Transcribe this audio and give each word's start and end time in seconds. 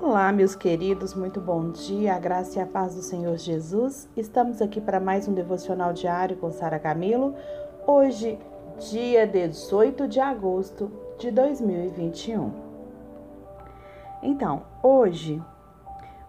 Olá, 0.00 0.32
meus 0.32 0.56
queridos, 0.56 1.14
muito 1.14 1.40
bom 1.40 1.70
dia, 1.70 2.16
a 2.16 2.18
graça 2.18 2.58
e 2.58 2.62
a 2.62 2.66
paz 2.66 2.96
do 2.96 3.00
Senhor 3.00 3.38
Jesus. 3.38 4.08
Estamos 4.16 4.60
aqui 4.60 4.80
para 4.80 4.98
mais 4.98 5.28
um 5.28 5.32
devocional 5.32 5.92
diário 5.92 6.36
com 6.36 6.50
Sara 6.50 6.80
Camilo. 6.80 7.32
Hoje, 7.86 8.36
dia 8.90 9.24
18 9.24 10.08
de 10.08 10.18
agosto 10.18 10.90
de 11.16 11.30
2021. 11.30 12.52
Então, 14.20 14.64
hoje 14.82 15.40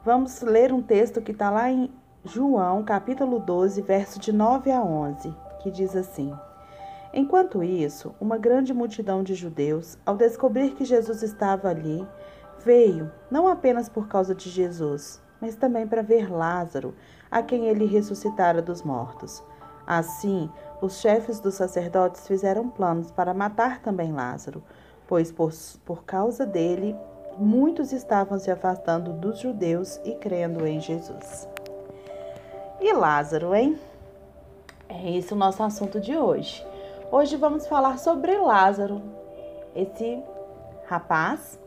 vamos 0.04 0.42
ler 0.42 0.72
um 0.72 0.82
texto 0.82 1.20
que 1.20 1.32
está 1.32 1.50
lá 1.50 1.70
em 1.70 1.92
João, 2.24 2.84
capítulo 2.84 3.40
12, 3.40 3.82
verso 3.82 4.20
de 4.20 4.32
9 4.32 4.72
a 4.72 4.82
11, 4.84 5.36
que 5.62 5.72
diz 5.72 5.96
assim: 5.96 6.32
Enquanto 7.12 7.64
isso, 7.64 8.14
uma 8.22 8.38
grande 8.38 8.76
multidão 8.76 9.24
de 9.24 9.34
judeus, 9.34 9.98
ao 10.06 10.16
descobrir 10.16 10.76
que 10.76 10.86
Jesus 10.86 11.24
estava 11.24 11.68
ali, 11.68 12.08
veio 12.66 13.12
não 13.30 13.48
apenas 13.48 13.88
por 13.88 14.08
causa 14.08 14.34
de 14.34 14.50
Jesus, 14.50 15.22
mas 15.40 15.56
também 15.56 15.88
para 15.88 16.02
ver 16.02 16.32
Lázaro, 16.32 16.96
a 17.30 17.44
quem 17.44 17.68
ele 17.68 17.86
ressuscitara 17.86 18.62
dos 18.62 18.82
mortos. 18.82 19.44
Assim, 19.86 20.50
os 20.82 21.00
chefes 21.00 21.40
dos 21.40 21.54
sacerdotes 21.54 22.28
fizeram 22.28 22.68
planos 22.68 23.12
para 23.12 23.36
matar 23.36 23.80
também 23.82 24.12
Lázaro, 24.12 24.64
pois 25.08 25.32
por, 25.32 25.54
por 25.86 26.04
causa 26.04 26.46
dele 26.46 26.96
muitos 27.38 27.94
estavam 27.94 28.40
se 28.40 28.50
afastando 28.50 29.14
dos 29.14 29.40
judeus 29.40 30.00
e 30.04 30.16
crendo 30.16 30.66
em 30.66 30.80
Jesus. 30.82 31.48
E 32.82 32.92
Lázaro, 32.94 33.54
hein? 33.54 33.80
É 34.90 35.18
esse 35.18 35.34
o 35.34 35.38
nosso 35.38 35.62
assunto 35.62 36.00
de 36.00 36.16
hoje. 36.16 36.66
Hoje 37.12 37.36
vamos 37.36 37.68
falar 37.68 38.00
sobre 38.00 38.36
Lázaro, 38.38 39.02
esse 39.76 40.24
rapaz 40.88 41.60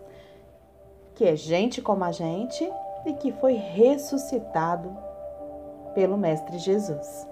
que 1.19 1.25
é 1.25 1.35
gente 1.35 1.83
como 1.83 2.05
a 2.05 2.13
gente 2.13 2.65
e 3.05 3.13
que 3.13 3.33
foi 3.33 3.55
ressuscitado 3.55 4.97
pelo 5.93 6.17
Mestre 6.17 6.59
Jesus. 6.59 7.27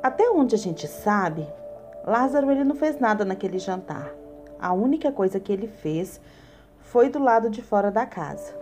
Até 0.00 0.30
onde 0.30 0.54
a 0.54 0.58
gente 0.58 0.86
sabe, 0.86 1.48
Lázaro 2.06 2.48
ele 2.48 2.62
não 2.62 2.76
fez 2.76 3.00
nada 3.00 3.24
naquele 3.24 3.58
jantar. 3.58 4.08
A 4.56 4.72
única 4.72 5.10
coisa 5.10 5.40
que 5.40 5.52
ele 5.52 5.66
fez 5.66 6.20
foi 6.78 7.08
do 7.08 7.18
lado 7.18 7.50
de 7.50 7.60
fora 7.60 7.90
da 7.90 8.06
casa. 8.06 8.54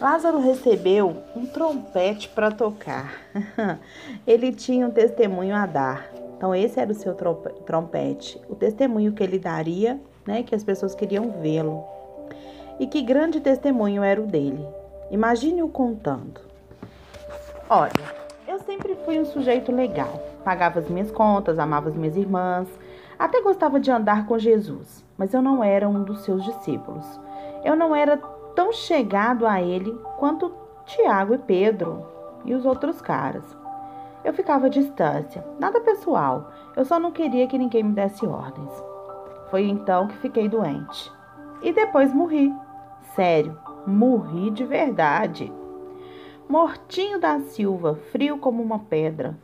Lázaro 0.00 0.38
recebeu 0.38 1.18
um 1.36 1.44
trompete 1.44 2.30
para 2.30 2.50
tocar. 2.50 3.12
ele 4.26 4.54
tinha 4.54 4.86
um 4.86 4.90
testemunho 4.90 5.54
a 5.54 5.66
dar. 5.66 6.10
Então, 6.34 6.54
esse 6.54 6.80
era 6.80 6.90
o 6.90 6.94
seu 6.94 7.14
trompete, 7.14 8.40
o 8.48 8.54
testemunho 8.54 9.12
que 9.12 9.22
ele 9.22 9.38
daria, 9.38 10.00
né, 10.26 10.42
que 10.42 10.54
as 10.54 10.64
pessoas 10.64 10.94
queriam 10.94 11.30
vê-lo. 11.40 11.84
E 12.78 12.86
que 12.86 13.02
grande 13.02 13.40
testemunho 13.40 14.02
era 14.02 14.20
o 14.20 14.26
dele. 14.26 14.66
Imagine-o 15.10 15.68
contando. 15.68 16.40
Olha, 17.68 17.92
eu 18.48 18.58
sempre 18.60 18.94
fui 19.04 19.18
um 19.18 19.24
sujeito 19.24 19.70
legal. 19.70 20.20
Pagava 20.44 20.80
as 20.80 20.88
minhas 20.88 21.10
contas, 21.10 21.58
amava 21.58 21.88
as 21.88 21.94
minhas 21.94 22.16
irmãs, 22.16 22.68
até 23.18 23.40
gostava 23.40 23.78
de 23.78 23.90
andar 23.90 24.26
com 24.26 24.38
Jesus, 24.38 25.04
mas 25.16 25.32
eu 25.32 25.40
não 25.40 25.62
era 25.62 25.88
um 25.88 26.02
dos 26.02 26.24
seus 26.24 26.44
discípulos. 26.44 27.06
Eu 27.64 27.76
não 27.76 27.94
era 27.94 28.16
tão 28.54 28.72
chegado 28.72 29.46
a 29.46 29.62
ele 29.62 29.92
quanto 30.18 30.52
Tiago 30.84 31.34
e 31.34 31.38
Pedro 31.38 32.06
e 32.44 32.54
os 32.54 32.66
outros 32.66 33.00
caras. 33.00 33.44
Eu 34.24 34.32
ficava 34.32 34.66
à 34.66 34.70
distância, 34.70 35.44
nada 35.58 35.80
pessoal, 35.80 36.50
eu 36.76 36.84
só 36.84 36.98
não 36.98 37.12
queria 37.12 37.46
que 37.46 37.58
ninguém 37.58 37.82
me 37.82 37.92
desse 37.92 38.26
ordens. 38.26 38.72
Foi 39.50 39.68
então 39.68 40.08
que 40.08 40.16
fiquei 40.18 40.48
doente. 40.48 41.10
E 41.62 41.72
depois 41.72 42.12
morri. 42.12 42.52
Sério, 43.14 43.58
morri 43.86 44.50
de 44.50 44.64
verdade. 44.64 45.52
Mortinho 46.48 47.18
da 47.18 47.40
Silva, 47.40 47.94
frio 48.10 48.38
como 48.38 48.62
uma 48.62 48.78
pedra. 48.78 49.36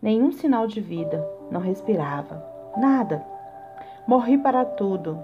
Nenhum 0.00 0.30
sinal 0.30 0.66
de 0.66 0.80
vida, 0.80 1.26
não 1.50 1.60
respirava. 1.60 2.44
Nada. 2.76 3.24
Morri 4.06 4.36
para 4.36 4.64
tudo. 4.64 5.18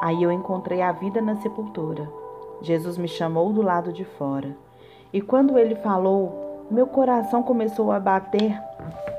Aí 0.00 0.22
eu 0.22 0.32
encontrei 0.32 0.82
a 0.82 0.92
vida 0.92 1.20
na 1.20 1.36
sepultura. 1.36 2.10
Jesus 2.62 2.96
me 2.96 3.08
chamou 3.08 3.52
do 3.52 3.62
lado 3.62 3.92
de 3.92 4.04
fora. 4.04 4.56
E 5.12 5.20
quando 5.20 5.58
ele 5.58 5.74
falou, 5.76 6.66
meu 6.70 6.86
coração 6.86 7.42
começou 7.42 7.92
a 7.92 8.00
bater, 8.00 8.60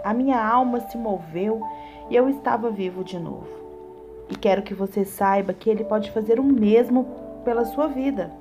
a 0.03 0.13
minha 0.13 0.45
alma 0.45 0.79
se 0.81 0.97
moveu 0.97 1.61
e 2.09 2.15
eu 2.15 2.27
estava 2.27 2.69
vivo 2.69 3.03
de 3.03 3.19
novo. 3.19 3.66
E 4.29 4.35
quero 4.35 4.61
que 4.61 4.73
você 4.73 5.05
saiba 5.05 5.53
que 5.53 5.69
ele 5.69 5.83
pode 5.83 6.11
fazer 6.11 6.39
o 6.39 6.43
mesmo 6.43 7.05
pela 7.43 7.65
sua 7.65 7.87
vida. 7.87 8.31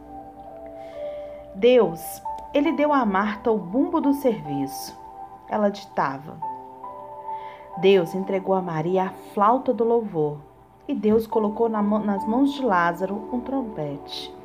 Deus, 1.55 2.01
ele 2.53 2.73
deu 2.73 2.93
a 2.93 3.05
Marta 3.05 3.51
o 3.51 3.59
bumbo 3.59 4.01
do 4.01 4.13
serviço. 4.15 4.97
Ela 5.49 5.69
ditava. 5.69 6.39
Deus 7.79 8.15
entregou 8.15 8.55
a 8.55 8.63
Maria 8.63 9.05
a 9.05 9.33
flauta 9.33 9.73
do 9.73 9.85
louvor. 9.85 10.39
E 10.89 10.95
Deus 10.95 11.27
colocou 11.27 11.69
nas 11.69 12.25
mãos 12.27 12.53
de 12.53 12.63
Lázaro 12.63 13.29
um 13.33 13.41
trompete 13.41 14.37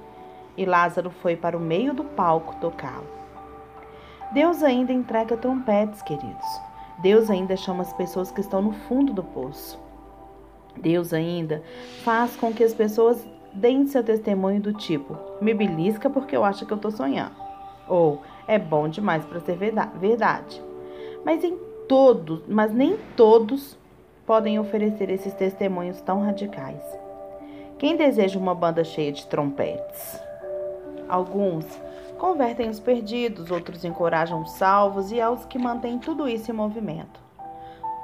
e 0.57 0.65
Lázaro 0.65 1.09
foi 1.09 1.35
para 1.35 1.57
o 1.57 1.59
meio 1.59 1.93
do 1.93 2.03
palco 2.03 2.55
tocá-lo. 2.57 3.07
Deus 4.31 4.63
ainda 4.63 4.93
entrega 4.93 5.37
trompetes, 5.37 6.01
queridos. 6.01 6.61
Deus 6.99 7.29
ainda 7.29 7.57
chama 7.57 7.81
as 7.81 7.91
pessoas 7.93 8.31
que 8.31 8.41
estão 8.41 8.61
no 8.61 8.71
fundo 8.71 9.13
do 9.13 9.23
poço. 9.23 9.79
Deus 10.77 11.13
ainda 11.13 11.61
faz 12.03 12.35
com 12.35 12.53
que 12.53 12.63
as 12.63 12.73
pessoas 12.73 13.25
deem 13.53 13.87
seu 13.87 14.03
testemunho 14.03 14.61
do 14.61 14.73
tipo: 14.73 15.17
me 15.41 15.53
belisca 15.53 16.09
porque 16.09 16.35
eu 16.35 16.43
acho 16.43 16.65
que 16.65 16.73
eu 16.73 16.77
estou 16.77 16.91
sonhando. 16.91 17.35
Ou 17.87 18.21
é 18.47 18.57
bom 18.57 18.87
demais 18.87 19.25
para 19.25 19.39
ser 19.39 19.57
verdade. 19.57 20.61
Mas 21.25 21.43
em 21.43 21.57
todos, 21.87 22.41
mas 22.47 22.73
nem 22.73 22.97
todos 23.15 23.77
podem 24.25 24.59
oferecer 24.59 25.09
esses 25.09 25.33
testemunhos 25.33 25.99
tão 26.01 26.21
radicais. 26.21 26.81
Quem 27.77 27.97
deseja 27.97 28.39
uma 28.39 28.55
banda 28.55 28.83
cheia 28.83 29.11
de 29.11 29.25
trompetes? 29.27 30.19
Alguns 31.09 31.65
convertem 32.17 32.69
os 32.69 32.79
perdidos, 32.79 33.49
outros 33.49 33.83
encorajam 33.83 34.41
os 34.41 34.51
salvos 34.51 35.11
e 35.11 35.19
aos 35.19 35.43
que 35.45 35.57
mantêm 35.57 35.97
tudo 35.97 36.29
isso 36.29 36.51
em 36.51 36.53
movimento. 36.53 37.19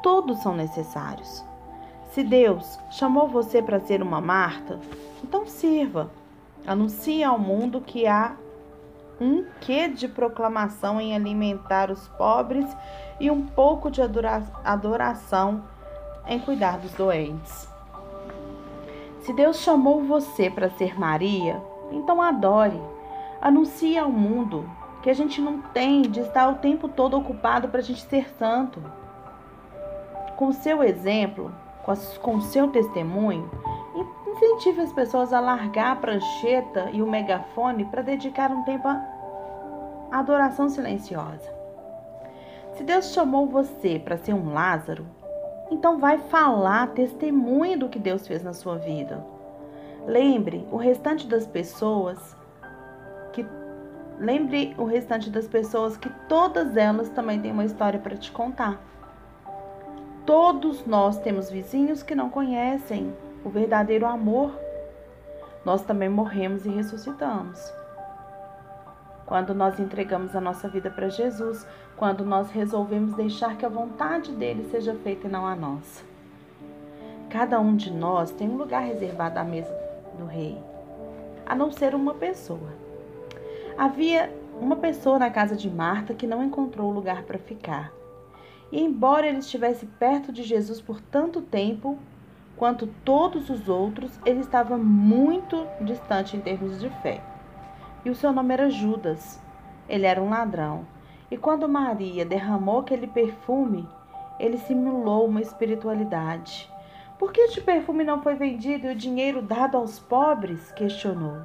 Todos 0.01 0.39
são 0.39 0.55
necessários. 0.55 1.45
Se 2.12 2.23
Deus 2.23 2.79
chamou 2.90 3.28
você 3.28 3.62
para 3.62 3.79
ser 3.79 4.01
uma 4.01 4.19
Marta, 4.22 4.79
então 5.23 5.45
sirva. 5.45 6.09
Anuncie 6.66 7.23
ao 7.23 7.38
mundo 7.38 7.81
que 7.81 8.07
há 8.07 8.35
um 9.19 9.45
quê 9.62 9.88
de 9.88 10.07
proclamação 10.07 11.01
em 11.01 11.16
alimentar 11.16 11.90
os 11.91 12.07
pobres 12.09 12.66
e 13.19 13.31
um 13.31 13.46
pouco 13.46 13.90
de 13.90 14.01
adoração 14.01 15.63
em 16.28 16.40
cuidar 16.40 16.78
dos 16.78 16.94
doentes. 16.94 17.67
Se 19.22 19.34
Deus 19.34 19.59
chamou 19.59 20.03
você 20.03 20.50
para 20.50 20.69
ser 20.69 21.00
Maria, 21.00 21.62
então 21.91 22.22
adore. 22.22 22.79
Anuncie 23.41 23.97
ao 23.97 24.09
mundo 24.09 24.69
que 25.01 25.09
a 25.09 25.13
gente 25.13 25.41
não 25.41 25.62
tem 25.62 26.01
de 26.01 26.22
estar 26.22 26.50
o 26.50 26.56
tempo 26.56 26.88
todo 26.88 27.17
ocupado 27.17 27.67
para 27.67 27.79
a 27.79 27.84
gente 27.84 28.01
ser 28.01 28.29
santo. 28.38 28.81
Com 30.35 30.51
seu 30.51 30.84
exemplo, 30.84 31.51
com 32.21 32.41
seu 32.41 32.67
testemunho, 32.67 33.49
incentive 33.95 34.81
as 34.81 34.91
pessoas 34.91 35.31
a 35.31 35.39
largar 35.39 35.93
a 35.93 35.95
prancheta 35.95 36.89
e 36.91 37.01
o 37.01 37.07
megafone 37.07 37.85
para 37.85 38.01
dedicar 38.01 38.51
um 38.51 38.63
tempo 38.63 38.87
à 38.87 39.01
adoração 40.11 40.69
silenciosa. 40.69 41.55
Se 42.73 42.83
Deus 42.83 43.13
chamou 43.13 43.47
você 43.47 43.99
para 43.99 44.17
ser 44.17 44.33
um 44.33 44.53
Lázaro, 44.53 45.05
então 45.71 45.97
vai 45.97 46.17
falar, 46.17 46.87
testemunho 46.89 47.79
do 47.79 47.89
que 47.89 47.99
Deus 47.99 48.27
fez 48.27 48.43
na 48.43 48.53
sua 48.53 48.77
vida. 48.77 49.25
Lembre 50.05 50.67
o 50.72 50.78
restante 50.78 51.28
das 51.28 51.45
pessoas 51.45 52.35
que 53.33 53.45
lembre 54.19 54.73
o 54.78 54.85
restante 54.85 55.29
das 55.29 55.47
pessoas 55.47 55.97
que 55.97 56.09
todas 56.28 56.78
elas 56.78 57.09
também 57.09 57.41
têm 57.41 57.51
uma 57.51 57.66
história 57.66 57.99
para 57.99 58.16
te 58.16 58.31
contar. 58.31 58.81
Todos 60.28 60.85
nós 60.85 61.18
temos 61.20 61.50
vizinhos 61.50 62.03
que 62.03 62.14
não 62.14 62.29
conhecem 62.29 63.16
o 63.46 63.50
verdadeiro 63.50 64.06
amor. 64.06 64.52
Nós 65.64 65.84
também 65.84 66.09
morremos 66.09 66.66
e 66.66 66.70
ressuscitamos. 66.70 67.58
Quando 69.26 69.56
nós 69.56 69.79
entregamos 69.79 70.35
a 70.35 70.41
nossa 70.41 70.68
vida 70.68 70.90
para 70.90 71.08
Jesus, 71.08 71.66
quando 71.96 72.26
nós 72.26 72.52
resolvemos 72.52 73.14
deixar 73.14 73.56
que 73.56 73.66
a 73.66 73.70
vontade 73.70 74.34
dele 74.34 74.68
seja 74.70 74.94
feita 74.96 75.28
e 75.28 75.32
não 75.32 75.47
a 75.47 75.56
nossa. 75.56 76.03
Cada 77.29 77.58
um 77.62 77.74
de 77.74 77.90
nós 77.90 78.29
tem 78.29 78.50
um 78.50 78.58
lugar 78.58 78.84
reservado 78.84 79.40
à 79.40 79.46
mesa 79.46 79.74
do 80.20 80.26
rei, 80.26 80.62
a 81.46 81.56
não 81.56 81.72
ser 81.72 81.96
uma 81.96 82.14
pessoa. 82.14 82.70
Havia 83.78 84.29
uma 84.59 84.76
pessoa 84.76 85.18
na 85.18 85.29
casa 85.29 85.56
de 85.56 85.70
Marta 85.70 86.14
que 86.14 86.28
não 86.28 86.44
encontrou 86.44 86.91
lugar 86.91 87.24
para 87.24 87.40
ficar. 87.40 87.94
E 88.72 88.81
embora 88.81 89.28
ele 89.28 89.40
estivesse 89.40 89.85
perto 89.85 90.31
de 90.31 90.43
Jesus 90.43 90.81
por 90.81 90.99
tanto 90.99 91.41
tempo, 91.41 91.97
quanto 92.55 92.87
todos 93.05 93.49
os 93.49 93.69
outros, 93.69 94.19
ele 94.25 94.41
estava 94.41 94.78
muito 94.78 95.66
distante 95.81 96.35
em 96.35 96.41
termos 96.41 96.79
de 96.79 96.90
fé. 97.02 97.22
E 98.03 98.09
o 98.09 98.16
seu 98.16 98.31
nome 98.31 98.53
era 98.53 98.69
Judas. 98.69 99.41
Ele 99.87 100.05
era 100.05 100.22
um 100.22 100.29
ladrão. 100.29 100.85
E 101.29 101.37
quando 101.37 101.67
Maria 101.67 102.25
derramou 102.25 102.79
aquele 102.79 103.08
perfume, 103.08 103.87
ele 104.40 104.58
simulou 104.58 105.28
uma 105.28 105.41
espiritualidade. 105.41 106.69
Por 107.17 107.31
que 107.31 107.41
este 107.41 107.61
perfume 107.61 108.03
não 108.03 108.22
foi 108.22 108.35
vendido 108.35 108.87
e 108.87 108.91
o 108.91 108.96
dinheiro 108.96 109.41
dado 109.41 109.78
aos 109.78 109.99
pobres? 109.99 110.72
questionou. 110.72 111.37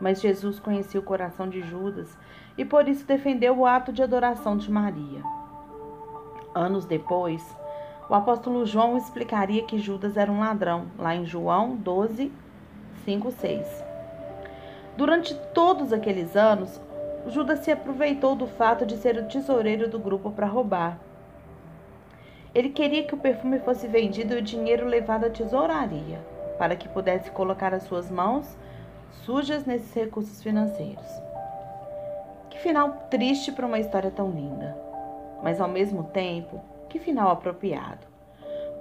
Mas 0.00 0.20
Jesus 0.20 0.58
conhecia 0.58 1.00
o 1.00 1.04
coração 1.04 1.48
de 1.48 1.60
Judas 1.62 2.18
e 2.56 2.64
por 2.64 2.88
isso 2.88 3.06
defendeu 3.06 3.58
o 3.58 3.66
ato 3.66 3.92
de 3.92 4.02
adoração 4.02 4.56
de 4.56 4.70
Maria. 4.70 5.22
Anos 6.54 6.84
depois, 6.84 7.56
o 8.08 8.14
apóstolo 8.14 8.66
João 8.66 8.96
explicaria 8.96 9.62
que 9.62 9.78
Judas 9.78 10.16
era 10.16 10.32
um 10.32 10.40
ladrão, 10.40 10.86
lá 10.98 11.14
em 11.14 11.24
João 11.24 11.76
12, 11.76 12.32
5, 13.04 13.30
6. 13.30 13.84
Durante 14.96 15.32
todos 15.54 15.92
aqueles 15.92 16.36
anos, 16.36 16.80
Judas 17.28 17.60
se 17.60 17.70
aproveitou 17.70 18.34
do 18.34 18.48
fato 18.48 18.84
de 18.84 18.96
ser 18.96 19.16
o 19.16 19.28
tesoureiro 19.28 19.88
do 19.88 19.98
grupo 19.98 20.32
para 20.32 20.46
roubar. 20.46 20.98
Ele 22.52 22.70
queria 22.70 23.04
que 23.04 23.14
o 23.14 23.18
perfume 23.18 23.60
fosse 23.60 23.86
vendido 23.86 24.34
e 24.34 24.38
o 24.38 24.42
dinheiro 24.42 24.86
levado 24.86 25.26
à 25.26 25.30
tesouraria, 25.30 26.18
para 26.58 26.74
que 26.74 26.88
pudesse 26.88 27.30
colocar 27.30 27.72
as 27.72 27.84
suas 27.84 28.10
mãos 28.10 28.58
sujas 29.24 29.64
nesses 29.64 29.94
recursos 29.94 30.42
financeiros. 30.42 31.06
Que 32.50 32.58
final 32.58 33.06
triste 33.08 33.52
para 33.52 33.66
uma 33.66 33.78
história 33.78 34.10
tão 34.10 34.30
linda, 34.30 34.76
mas 35.42 35.60
ao 35.60 35.68
mesmo 35.68 36.04
tempo 36.04 36.60
que 36.88 36.98
final 36.98 37.30
apropriado. 37.30 38.06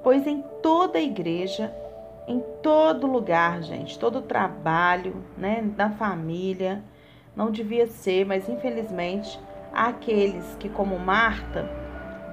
Pois 0.04 0.26
em 0.26 0.42
toda 0.62 0.98
a 0.98 1.02
igreja, 1.02 1.74
em 2.28 2.40
todo 2.62 3.08
lugar, 3.08 3.62
gente, 3.64 3.98
todo 3.98 4.22
trabalho, 4.22 5.24
né, 5.38 5.62
da 5.76 5.90
família, 5.90 6.84
não 7.36 7.52
devia 7.52 7.88
ser, 7.88 8.26
mas 8.26 8.48
infelizmente 8.48 9.40
há 9.74 9.88
aqueles 9.88 10.56
que, 10.60 10.70
como 10.70 10.98
Marta, 11.00 11.70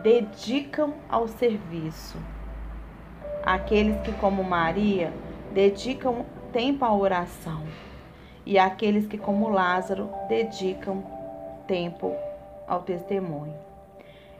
dedicam 0.02 0.94
ao 1.08 1.26
serviço. 1.28 2.18
Aqueles 3.44 4.00
que, 4.00 4.12
como 4.12 4.42
Maria, 4.42 5.12
dedicam 5.52 6.24
tempo 6.52 6.84
à 6.84 6.94
oração. 6.94 7.62
E 8.44 8.58
aqueles 8.58 9.06
que, 9.06 9.18
como 9.18 9.48
Lázaro, 9.48 10.10
dedicam 10.28 11.04
tempo 11.66 12.14
ao 12.66 12.82
testemunho. 12.82 13.65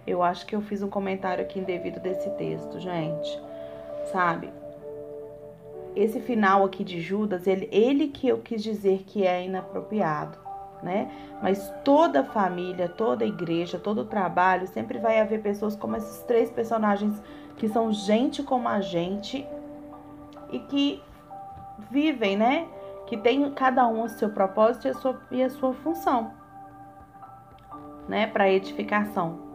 Eu 0.07 0.23
acho 0.23 0.47
que 0.47 0.55
eu 0.55 0.61
fiz 0.61 0.83
um 0.83 0.89
comentário 0.89 1.43
aqui 1.43 1.59
indevido 1.59 1.99
desse 1.99 2.31
texto, 2.31 2.79
gente. 2.79 3.43
Sabe? 4.13 4.53
Esse 5.97 6.21
final 6.21 6.65
aqui 6.65 6.85
de 6.85 7.01
Judas, 7.01 7.47
ele, 7.47 7.69
ele 7.73 8.09
que 8.09 8.29
eu 8.29 8.39
quis 8.39 8.63
dizer 8.63 9.03
que 9.07 9.27
é 9.27 9.45
inapropriado, 9.45 10.39
né? 10.83 11.11
Mas 11.43 11.73
toda 11.83 12.23
família, 12.23 12.89
toda 12.89 13.25
igreja, 13.25 13.79
todo 13.79 14.05
trabalho, 14.05 14.67
sempre 14.69 14.99
vai 14.99 15.21
haver 15.21 15.43
pessoas 15.43 15.75
como 15.75 15.97
esses 15.97 16.23
três 16.25 16.51
personagens 16.51 17.21
que 17.57 17.69
são 17.69 17.93
gente 17.93 18.43
como 18.43 18.69
a 18.69 18.81
gente 18.81 19.47
e 20.53 20.59
que 20.59 21.03
vivem, 21.91 22.37
né? 22.37 22.69
Que 23.07 23.17
tem 23.17 23.51
cada 23.53 23.89
um 23.89 24.05
o 24.05 24.09
seu 24.09 24.29
propósito 24.31 24.87
e 24.87 24.91
a 24.91 24.95
sua, 24.95 25.21
e 25.31 25.43
a 25.43 25.51
sua 25.51 25.73
função, 25.73 26.33
né? 28.09 28.27
Para 28.27 28.51
edificação. 28.51 29.46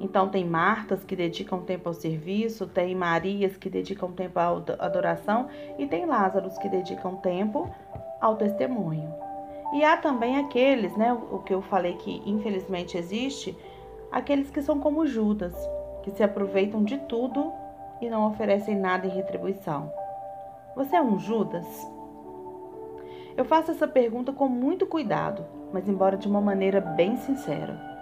Então, 0.00 0.28
tem 0.28 0.44
Martas 0.44 1.04
que 1.04 1.14
dedicam 1.14 1.60
tempo 1.62 1.88
ao 1.88 1.94
serviço, 1.94 2.66
tem 2.66 2.94
Marias 2.94 3.56
que 3.56 3.70
dedicam 3.70 4.12
tempo 4.12 4.38
à 4.38 4.48
adoração 4.78 5.48
e 5.78 5.86
tem 5.86 6.06
Lázaros 6.06 6.58
que 6.58 6.68
dedicam 6.68 7.16
tempo 7.16 7.70
ao 8.20 8.36
testemunho. 8.36 9.12
E 9.72 9.84
há 9.84 9.96
também 9.96 10.38
aqueles, 10.38 10.96
né, 10.96 11.12
o 11.12 11.38
que 11.40 11.52
eu 11.52 11.62
falei 11.62 11.94
que 11.94 12.22
infelizmente 12.26 12.96
existe, 12.96 13.56
aqueles 14.10 14.50
que 14.50 14.62
são 14.62 14.78
como 14.78 15.06
Judas, 15.06 15.54
que 16.02 16.10
se 16.10 16.22
aproveitam 16.22 16.84
de 16.84 16.98
tudo 16.98 17.52
e 18.00 18.08
não 18.08 18.28
oferecem 18.28 18.76
nada 18.76 19.06
em 19.06 19.10
retribuição. 19.10 19.92
Você 20.76 20.96
é 20.96 21.02
um 21.02 21.18
Judas? 21.18 21.66
Eu 23.36 23.44
faço 23.44 23.72
essa 23.72 23.88
pergunta 23.88 24.32
com 24.32 24.48
muito 24.48 24.86
cuidado, 24.86 25.44
mas 25.72 25.88
embora 25.88 26.16
de 26.16 26.28
uma 26.28 26.40
maneira 26.40 26.80
bem 26.80 27.16
sincera. 27.16 27.93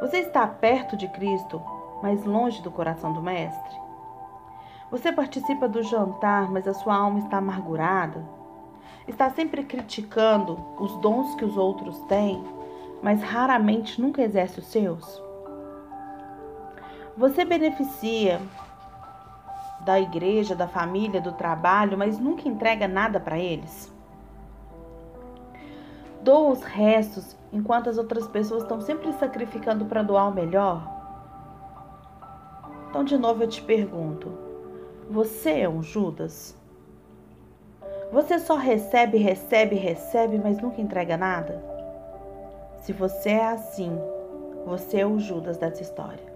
Você 0.00 0.18
está 0.18 0.46
perto 0.46 0.96
de 0.96 1.06
Cristo, 1.08 1.62
mas 2.02 2.24
longe 2.24 2.60
do 2.60 2.70
coração 2.70 3.12
do 3.12 3.22
Mestre? 3.22 3.80
Você 4.90 5.12
participa 5.12 5.68
do 5.68 5.82
jantar, 5.82 6.50
mas 6.50 6.66
a 6.66 6.74
sua 6.74 6.96
alma 6.96 7.20
está 7.20 7.38
amargurada? 7.38 8.24
Está 9.06 9.30
sempre 9.30 9.64
criticando 9.64 10.58
os 10.78 10.96
dons 10.96 11.34
que 11.36 11.44
os 11.44 11.56
outros 11.56 11.98
têm, 12.02 12.44
mas 13.02 13.22
raramente 13.22 14.00
nunca 14.00 14.20
exerce 14.20 14.58
os 14.58 14.66
seus? 14.66 15.22
Você 17.16 17.44
beneficia 17.44 18.40
da 19.80 20.00
igreja, 20.00 20.56
da 20.56 20.66
família, 20.66 21.20
do 21.20 21.32
trabalho, 21.32 21.96
mas 21.96 22.18
nunca 22.18 22.48
entrega 22.48 22.88
nada 22.88 23.20
para 23.20 23.38
eles? 23.38 23.92
Doa 26.20 26.50
os 26.50 26.62
restos 26.62 27.36
enquanto 27.54 27.88
as 27.88 27.96
outras 27.96 28.26
pessoas 28.26 28.62
estão 28.62 28.80
sempre 28.80 29.12
sacrificando 29.12 29.86
para 29.86 30.02
doar 30.02 30.28
o 30.28 30.34
melhor? 30.34 30.86
Então, 32.90 33.04
de 33.04 33.16
novo, 33.16 33.44
eu 33.44 33.48
te 33.48 33.62
pergunto: 33.62 34.30
você 35.08 35.60
é 35.60 35.68
um 35.68 35.82
Judas? 35.82 36.58
Você 38.12 38.38
só 38.38 38.56
recebe, 38.56 39.16
recebe, 39.18 39.76
recebe, 39.76 40.38
mas 40.38 40.60
nunca 40.60 40.80
entrega 40.80 41.16
nada? 41.16 41.64
Se 42.82 42.92
você 42.92 43.30
é 43.30 43.46
assim, 43.46 43.98
você 44.66 45.00
é 45.00 45.06
o 45.06 45.18
Judas 45.18 45.56
dessa 45.56 45.82
história. 45.82 46.34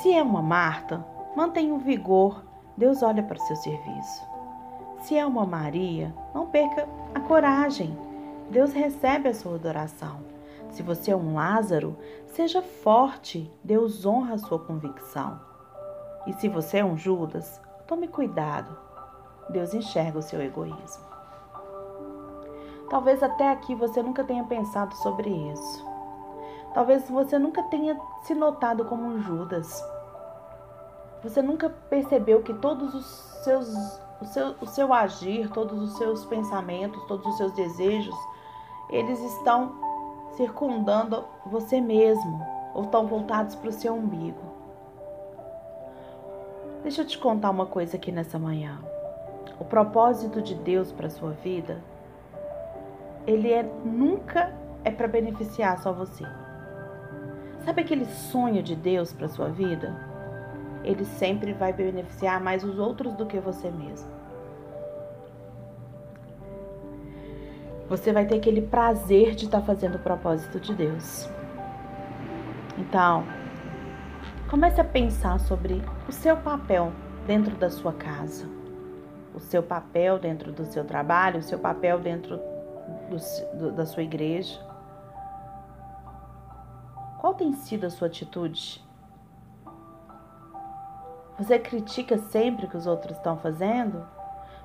Se 0.00 0.12
é 0.12 0.22
uma 0.22 0.42
Marta, 0.42 1.04
mantenha 1.36 1.74
o 1.74 1.78
vigor, 1.78 2.44
Deus 2.76 3.02
olha 3.02 3.22
para 3.22 3.36
o 3.36 3.46
seu 3.46 3.56
serviço. 3.56 4.22
Se 5.00 5.16
é 5.16 5.26
uma 5.26 5.44
Maria, 5.44 6.14
não 6.34 6.46
perca 6.46 6.88
a 7.14 7.20
coragem. 7.20 7.96
Deus 8.50 8.72
recebe 8.72 9.28
a 9.28 9.34
sua 9.34 9.54
adoração. 9.54 10.20
Se 10.70 10.82
você 10.82 11.12
é 11.12 11.16
um 11.16 11.34
Lázaro, 11.34 11.96
seja 12.26 12.60
forte, 12.60 13.50
Deus 13.62 14.04
honra 14.04 14.34
a 14.34 14.38
sua 14.38 14.58
convicção. 14.58 15.40
E 16.26 16.32
se 16.34 16.48
você 16.48 16.78
é 16.78 16.84
um 16.84 16.96
Judas, 16.96 17.60
tome 17.86 18.08
cuidado, 18.08 18.76
Deus 19.48 19.72
enxerga 19.72 20.18
o 20.18 20.22
seu 20.22 20.42
egoísmo. 20.42 21.04
Talvez 22.90 23.22
até 23.22 23.50
aqui 23.50 23.74
você 23.74 24.02
nunca 24.02 24.24
tenha 24.24 24.44
pensado 24.44 24.94
sobre 24.96 25.30
isso. 25.30 25.84
Talvez 26.74 27.08
você 27.08 27.38
nunca 27.38 27.62
tenha 27.64 27.98
se 28.22 28.34
notado 28.34 28.84
como 28.84 29.04
um 29.04 29.20
Judas. 29.20 29.82
Você 31.22 31.40
nunca 31.40 31.70
percebeu 31.70 32.42
que 32.42 32.52
todos 32.52 32.94
os 32.94 33.06
seus, 33.44 33.68
o, 34.20 34.24
seu, 34.26 34.54
o 34.60 34.66
seu 34.66 34.92
agir, 34.92 35.50
todos 35.50 35.80
os 35.80 35.96
seus 35.96 36.24
pensamentos, 36.26 37.02
todos 37.04 37.26
os 37.26 37.36
seus 37.36 37.52
desejos 37.52 38.14
eles 38.94 39.20
estão 39.20 39.72
circundando 40.36 41.24
você 41.44 41.80
mesmo 41.80 42.40
ou 42.72 42.84
estão 42.84 43.08
voltados 43.08 43.56
para 43.56 43.68
o 43.68 43.72
seu 43.72 43.92
umbigo. 43.92 44.40
Deixa 46.84 47.02
eu 47.02 47.06
te 47.06 47.18
contar 47.18 47.50
uma 47.50 47.66
coisa 47.66 47.96
aqui 47.96 48.12
nessa 48.12 48.38
manhã. 48.38 48.78
O 49.58 49.64
propósito 49.64 50.40
de 50.40 50.54
Deus 50.54 50.92
para 50.92 51.10
sua 51.10 51.30
vida, 51.30 51.82
ele 53.26 53.52
é 53.52 53.64
nunca 53.84 54.52
é 54.84 54.92
para 54.92 55.08
beneficiar 55.08 55.76
só 55.78 55.92
você. 55.92 56.24
Sabe 57.64 57.80
aquele 57.80 58.04
sonho 58.04 58.62
de 58.62 58.76
Deus 58.76 59.12
para 59.12 59.28
sua 59.28 59.48
vida? 59.48 59.92
Ele 60.84 61.04
sempre 61.04 61.52
vai 61.52 61.72
beneficiar 61.72 62.40
mais 62.40 62.62
os 62.62 62.78
outros 62.78 63.14
do 63.14 63.26
que 63.26 63.40
você 63.40 63.70
mesmo. 63.70 64.08
Você 67.88 68.12
vai 68.12 68.26
ter 68.26 68.36
aquele 68.36 68.62
prazer 68.62 69.34
de 69.34 69.44
estar 69.44 69.60
tá 69.60 69.66
fazendo 69.66 69.96
o 69.96 69.98
propósito 69.98 70.58
de 70.58 70.74
Deus. 70.74 71.28
Então, 72.78 73.24
comece 74.50 74.80
a 74.80 74.84
pensar 74.84 75.38
sobre 75.40 75.82
o 76.08 76.12
seu 76.12 76.36
papel 76.36 76.92
dentro 77.26 77.54
da 77.56 77.70
sua 77.70 77.92
casa, 77.92 78.48
o 79.34 79.40
seu 79.40 79.62
papel 79.62 80.18
dentro 80.18 80.52
do 80.52 80.64
seu 80.64 80.84
trabalho, 80.84 81.40
o 81.40 81.42
seu 81.42 81.58
papel 81.58 82.00
dentro 82.00 82.38
do, 83.08 83.58
do, 83.58 83.72
da 83.72 83.86
sua 83.86 84.02
igreja. 84.02 84.60
Qual 87.20 87.34
tem 87.34 87.52
sido 87.52 87.86
a 87.86 87.90
sua 87.90 88.08
atitude? 88.08 88.84
Você 91.38 91.58
critica 91.58 92.16
sempre 92.16 92.66
o 92.66 92.68
que 92.68 92.76
os 92.76 92.86
outros 92.86 93.16
estão 93.16 93.36
fazendo? 93.38 94.06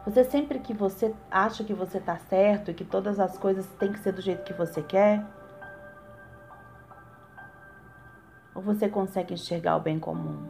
Você 0.05 0.23
sempre 0.23 0.59
que 0.59 0.73
você 0.73 1.13
acha 1.29 1.63
que 1.63 1.73
você 1.73 1.97
está 1.97 2.17
certo 2.17 2.71
e 2.71 2.73
que 2.73 2.85
todas 2.85 3.19
as 3.19 3.37
coisas 3.37 3.65
têm 3.77 3.91
que 3.91 3.99
ser 3.99 4.13
do 4.13 4.21
jeito 4.21 4.43
que 4.43 4.53
você 4.53 4.81
quer? 4.81 5.23
Ou 8.55 8.61
você 8.61 8.87
consegue 8.87 9.33
enxergar 9.33 9.75
o 9.75 9.81
bem 9.81 9.99
comum? 9.99 10.47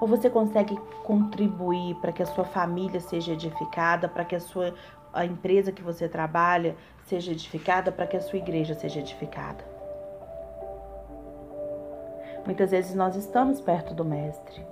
Ou 0.00 0.06
você 0.06 0.28
consegue 0.28 0.76
contribuir 1.02 1.94
para 1.96 2.12
que 2.12 2.22
a 2.22 2.26
sua 2.26 2.44
família 2.44 3.00
seja 3.00 3.32
edificada, 3.32 4.08
para 4.08 4.24
que 4.24 4.36
a 4.36 4.40
sua 4.40 4.74
a 5.12 5.24
empresa 5.24 5.70
que 5.70 5.82
você 5.82 6.08
trabalha 6.08 6.74
seja 7.06 7.30
edificada, 7.30 7.92
para 7.92 8.06
que 8.06 8.16
a 8.16 8.20
sua 8.20 8.38
igreja 8.38 8.74
seja 8.74 8.98
edificada? 8.98 9.64
Muitas 12.44 12.72
vezes 12.72 12.94
nós 12.94 13.16
estamos 13.16 13.60
perto 13.60 13.94
do 13.94 14.04
Mestre, 14.04 14.66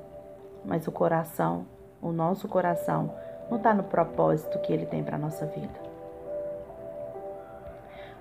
mas 0.64 0.86
o 0.86 0.92
coração, 0.92 1.64
o 2.02 2.12
nosso 2.12 2.48
coração, 2.48 3.14
não 3.50 3.58
está 3.58 3.74
no 3.74 3.84
propósito 3.84 4.58
que 4.60 4.72
Ele 4.72 4.86
tem 4.86 5.02
para 5.02 5.16
a 5.16 5.18
nossa 5.18 5.46
vida. 5.46 5.92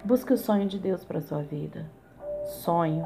Busque 0.04 0.34
o 0.34 0.38
sonho 0.38 0.68
de 0.68 0.80
Deus 0.80 1.04
para 1.04 1.20
a 1.20 1.22
sua 1.22 1.44
vida. 1.44 1.86
Sonho 2.44 3.06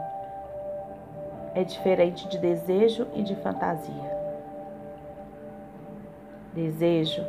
é 1.53 1.63
diferente 1.63 2.27
de 2.27 2.37
desejo 2.37 3.07
e 3.13 3.21
de 3.21 3.35
fantasia. 3.35 4.15
Desejo 6.53 7.21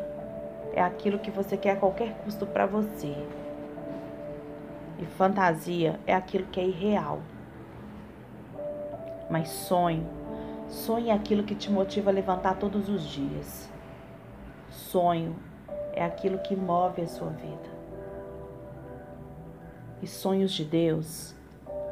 é 0.73 0.81
aquilo 0.81 1.19
que 1.19 1.31
você 1.31 1.57
quer 1.57 1.73
a 1.73 1.77
qualquer 1.77 2.13
custo 2.19 2.47
para 2.47 2.67
você. 2.67 3.15
E 4.99 5.05
fantasia 5.05 5.99
é 6.07 6.15
aquilo 6.15 6.47
que 6.47 6.61
é 6.61 6.65
irreal. 6.65 7.21
Mas 9.29 9.49
sonho, 9.49 10.07
sonho 10.69 11.09
é 11.09 11.13
aquilo 11.13 11.43
que 11.43 11.55
te 11.55 11.71
motiva 11.71 12.11
a 12.11 12.13
levantar 12.13 12.57
todos 12.57 12.89
os 12.89 13.03
dias. 13.03 13.69
Sonho 14.77 15.35
é 15.95 16.05
aquilo 16.05 16.39
que 16.39 16.55
move 16.55 17.01
a 17.01 17.07
sua 17.07 17.31
vida. 17.31 17.77
E 20.03 20.07
sonhos 20.07 20.53
de 20.53 20.65
Deus 20.65 21.35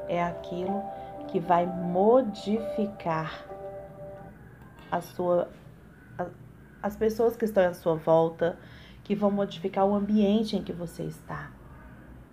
é 0.07 0.23
aquilo 0.23 0.83
que 1.29 1.41
vai 1.41 1.67
modificar 1.67 3.47
a 4.91 5.01
sua 5.01 5.49
as 6.83 6.95
pessoas 6.95 7.35
que 7.35 7.47
estão 7.47 7.67
à 7.67 7.73
sua 7.73 7.95
volta, 7.95 8.59
que 9.03 9.15
vão 9.15 9.31
modificar 9.31 9.87
o 9.87 9.95
ambiente 9.95 10.55
em 10.55 10.63
que 10.63 10.73
você 10.73 11.05
está. 11.05 11.51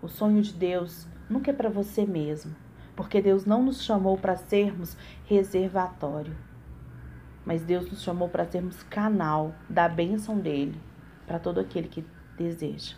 O 0.02 0.10
sonho 0.10 0.42
de 0.42 0.52
Deus 0.52 1.08
nunca 1.30 1.52
é 1.52 1.54
para 1.54 1.70
você 1.70 2.06
mesmo, 2.06 2.54
porque 2.94 3.22
Deus 3.22 3.46
não 3.46 3.64
nos 3.64 3.82
chamou 3.82 4.18
para 4.18 4.36
sermos 4.36 4.98
reservatório, 5.26 6.36
mas 7.46 7.64
Deus 7.64 7.90
nos 7.90 8.02
chamou 8.02 8.30
para 8.30 8.46
sermos 8.46 8.84
canal 8.84 9.54
da 9.70 9.88
bênção 9.90 10.40
dele 10.40 10.80
para 11.26 11.40
todo 11.40 11.60
aquele 11.60 11.88
que 11.88 12.06
deseja. 12.38 12.96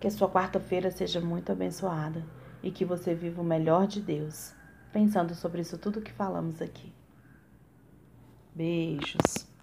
Que 0.00 0.06
a 0.06 0.10
sua 0.10 0.28
quarta-feira 0.28 0.90
seja 0.90 1.20
muito 1.20 1.50
abençoada 1.50 2.24
e 2.62 2.70
que 2.70 2.84
você 2.84 3.14
viva 3.14 3.42
o 3.42 3.44
melhor 3.44 3.86
de 3.86 4.00
Deus, 4.00 4.54
pensando 4.92 5.34
sobre 5.34 5.62
isso 5.62 5.78
tudo 5.78 6.00
que 6.00 6.12
falamos 6.12 6.60
aqui. 6.62 6.92
Beijos. 8.54 9.53